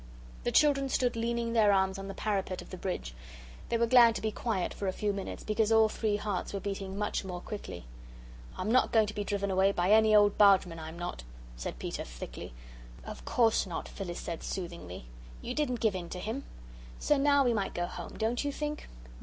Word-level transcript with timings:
The 0.45 0.51
children 0.51 0.89
stood 0.89 1.15
leaning 1.15 1.53
their 1.53 1.71
arms 1.71 1.99
on 1.99 2.07
the 2.07 2.15
parapet 2.15 2.59
of 2.63 2.71
the 2.71 2.77
bridge; 2.77 3.13
they 3.69 3.77
were 3.77 3.85
glad 3.85 4.15
to 4.15 4.21
be 4.23 4.31
quiet 4.31 4.73
for 4.73 4.87
a 4.87 4.91
few 4.91 5.13
minutes 5.13 5.43
because 5.43 5.71
all 5.71 5.89
three 5.89 6.15
hearts 6.15 6.53
were 6.53 6.59
beating 6.59 6.97
much 6.97 7.23
more 7.23 7.39
quickly. 7.39 7.85
"I'm 8.57 8.71
not 8.71 8.91
going 8.91 9.05
to 9.05 9.13
be 9.13 9.23
driven 9.23 9.51
away 9.51 9.71
by 9.71 9.91
any 9.91 10.15
old 10.15 10.39
bargeman, 10.39 10.79
I'm 10.79 10.97
not," 10.97 11.21
said 11.55 11.77
Peter, 11.77 12.03
thickly. 12.03 12.51
"Of 13.05 13.25
course 13.25 13.67
not," 13.67 13.87
Phyllis 13.87 14.19
said 14.19 14.41
soothingly; 14.41 15.05
"you 15.39 15.53
didn't 15.53 15.79
give 15.81 15.93
in 15.93 16.09
to 16.09 16.19
him! 16.19 16.45
So 16.97 17.17
now 17.17 17.43
we 17.45 17.53
might 17.53 17.75
go 17.75 17.85
home, 17.85 18.17
don't 18.17 18.43
you 18.43 18.51
think?" 18.51 18.89